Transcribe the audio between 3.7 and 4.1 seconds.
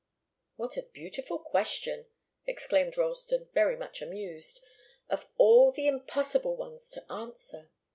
much